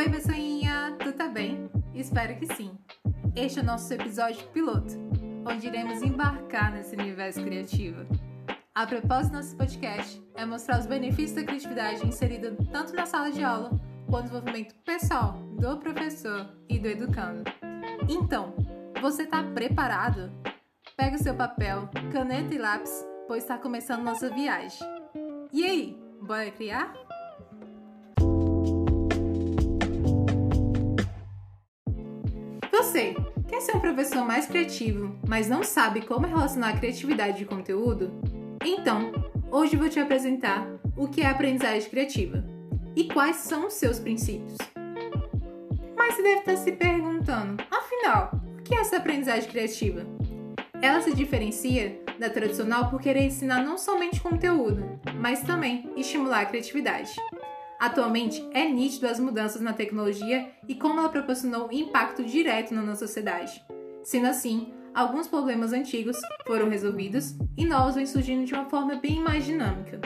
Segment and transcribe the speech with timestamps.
[0.00, 0.96] Oi, pessoinha!
[0.98, 1.70] Tu tá bem?
[1.94, 2.74] Espero que sim.
[3.36, 4.94] Este é o nosso episódio piloto,
[5.46, 8.06] onde iremos embarcar nesse universo criativo.
[8.74, 13.30] A propósito do nosso podcast é mostrar os benefícios da criatividade inserida tanto na sala
[13.30, 13.78] de aula
[14.08, 17.44] quanto no desenvolvimento pessoal do professor e do educando.
[18.08, 18.54] Então,
[19.02, 20.32] você tá preparado?
[20.96, 24.80] Pega seu papel, caneta e lápis, pois está começando nossa viagem.
[25.52, 26.90] E aí, bora criar?
[32.80, 33.14] Você
[33.46, 38.10] quer ser um professor mais criativo, mas não sabe como relacionar criatividade e conteúdo?
[38.64, 39.12] Então,
[39.50, 40.66] hoje vou te apresentar
[40.96, 42.42] o que é aprendizagem criativa
[42.96, 44.56] e quais são os seus princípios.
[45.94, 50.06] Mas você deve estar se perguntando, afinal, o que é essa aprendizagem criativa?
[50.80, 56.46] Ela se diferencia da tradicional por querer ensinar não somente conteúdo, mas também estimular a
[56.46, 57.14] criatividade.
[57.80, 63.06] Atualmente, é nítido as mudanças na tecnologia e como ela proporcionou impacto direto na nossa
[63.06, 63.64] sociedade.
[64.04, 69.18] Sendo assim, alguns problemas antigos foram resolvidos e novos vêm surgindo de uma forma bem
[69.20, 69.98] mais dinâmica.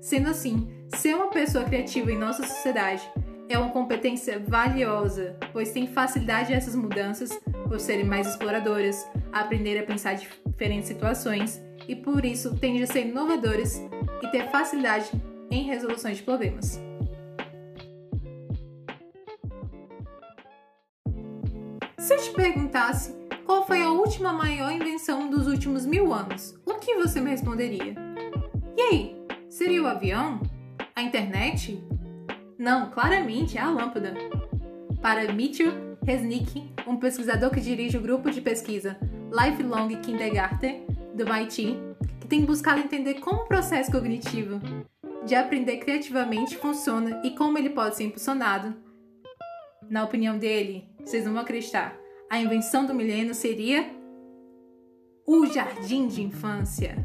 [0.00, 3.06] Sendo assim, ser uma pessoa criativa em nossa sociedade
[3.50, 9.78] é uma competência valiosa, pois tem facilidade a essas mudanças por serem mais exploradoras, aprender
[9.78, 13.76] a pensar em diferentes situações e por isso tendem a ser inovadoras
[14.22, 15.10] e ter facilidade
[15.50, 16.89] em resoluções de problemas.
[22.10, 23.14] Se eu te perguntasse
[23.46, 27.94] qual foi a última maior invenção dos últimos mil anos, o que você me responderia?
[28.76, 29.16] E aí,
[29.48, 30.42] seria o avião?
[30.96, 31.80] A internet?
[32.58, 34.12] Não, claramente é a lâmpada.
[35.00, 35.70] Para Mitchell
[36.04, 38.98] Resnick, um pesquisador que dirige o grupo de pesquisa
[39.30, 41.78] Lifelong Kindergarten do MIT,
[42.22, 44.60] que tem buscado entender como o processo cognitivo
[45.24, 48.89] de aprender criativamente funciona e como ele pode ser impulsionado
[49.90, 51.98] na opinião dele, vocês não vão acreditar,
[52.30, 53.90] a invenção do milênio seria
[55.26, 57.04] o jardim de infância.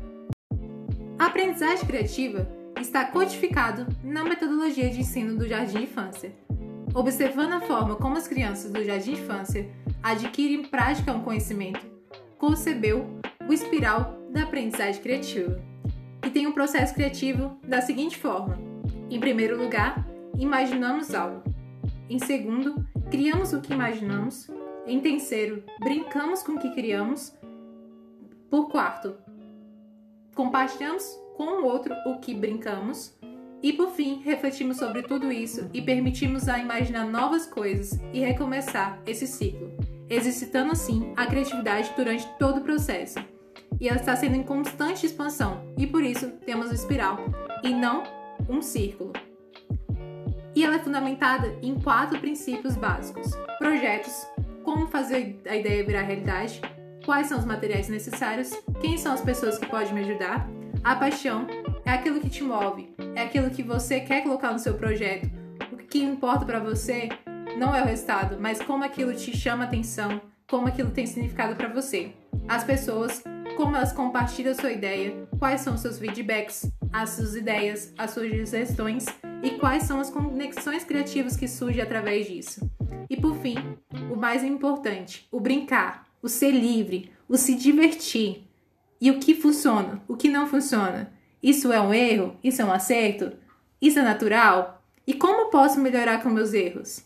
[1.18, 2.47] A aprendizagem criativa
[2.79, 6.31] está codificado na metodologia de ensino do jardim de infância.
[6.94, 9.68] Observando a forma como as crianças do jardim de infância
[10.03, 11.84] adquirem prática um conhecimento,
[12.38, 13.19] concebeu
[13.50, 15.59] o espiral da aprendizagem criativa,
[16.22, 18.59] que tem um processo criativo da seguinte forma:
[19.09, 20.06] em primeiro lugar,
[20.38, 21.54] imaginamos algo.
[22.07, 24.47] Em segundo, criamos o que imaginamos.
[24.85, 27.33] Em terceiro, brincamos com o que criamos.
[28.49, 29.16] Por quarto,
[30.35, 31.03] compartilhamos
[31.35, 33.17] com o outro o que brincamos.
[33.63, 39.01] E por fim, refletimos sobre tudo isso e permitimos a imaginar novas coisas e recomeçar
[39.07, 39.71] esse ciclo,
[40.07, 43.17] exercitando assim a criatividade durante todo o processo.
[43.81, 47.17] E ela está sendo em constante expansão, e por isso temos uma espiral
[47.63, 48.03] e não
[48.47, 49.11] um círculo
[50.55, 54.25] e ela é fundamentada em quatro princípios básicos: projetos,
[54.63, 56.61] como fazer a ideia virar realidade,
[57.05, 60.47] quais são os materiais necessários, quem são as pessoas que podem me ajudar,
[60.83, 61.45] a paixão
[61.85, 65.29] é aquilo que te move, é aquilo que você quer colocar no seu projeto.
[65.71, 67.09] O que importa para você
[67.57, 71.69] não é o resultado, mas como aquilo te chama atenção, como aquilo tem significado para
[71.69, 72.13] você.
[72.47, 73.23] As pessoas,
[73.55, 78.11] como elas compartilham a sua ideia, quais são os seus feedbacks, as suas ideias, as
[78.11, 79.05] suas sugestões
[79.44, 82.69] e quais são as conexões criativas que surgem através disso.
[83.09, 83.56] E por fim,
[84.12, 88.44] o mais importante, o brincar, o ser livre, o se divertir.
[89.00, 91.12] E o que funciona, o que não funciona.
[91.44, 92.35] Isso é um erro?
[92.44, 93.34] Isso é um acerto?
[93.81, 94.84] Isso é natural?
[95.06, 97.06] E como posso melhorar com meus erros?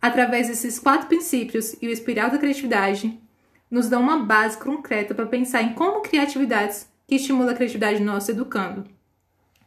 [0.00, 3.20] Através desses quatro princípios e o espiral da criatividade,
[3.70, 8.12] nos dão uma base concreta para pensar em como criatividades que estimulam a criatividade no
[8.12, 8.84] nosso educando.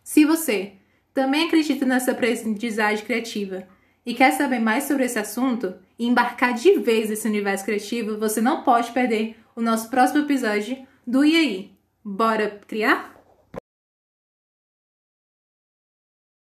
[0.03, 0.73] Se você
[1.13, 3.67] também acredita nessa aprendizagem criativa
[4.05, 8.41] e quer saber mais sobre esse assunto e embarcar de vez nesse universo criativo, você
[8.41, 11.71] não pode perder o nosso próximo episódio do E aí?
[12.03, 13.13] Bora criar?